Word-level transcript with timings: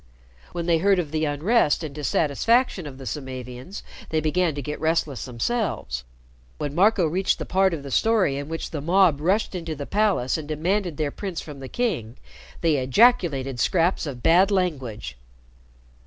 When 0.51 0.65
they 0.65 0.79
heard 0.79 0.97
of 0.97 1.11
the 1.11 1.25
unrest 1.25 1.83
and 1.83 1.93
dissatisfaction 1.93 2.87
of 2.87 2.97
the 2.97 3.05
Samavians, 3.05 3.83
they 4.09 4.19
began 4.19 4.55
to 4.55 4.61
get 4.63 4.79
restless 4.79 5.25
themselves. 5.25 6.05
When 6.57 6.73
Marco 6.73 7.05
reached 7.05 7.37
the 7.37 7.45
part 7.45 7.71
of 7.71 7.83
the 7.83 7.91
story 7.91 8.35
in 8.37 8.49
which 8.49 8.71
the 8.71 8.81
mob 8.81 9.21
rushed 9.21 9.53
into 9.53 9.75
the 9.75 9.85
palace 9.85 10.39
and 10.39 10.47
demanded 10.47 10.97
their 10.97 11.11
prince 11.11 11.39
from 11.39 11.59
the 11.59 11.69
king, 11.69 12.17
they 12.61 12.77
ejaculated 12.77 13.59
scraps 13.59 14.07
of 14.07 14.23
bad 14.23 14.49
language. 14.49 15.19